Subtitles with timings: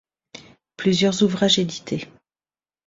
[0.77, 2.07] Plusieurs ouvrages édités.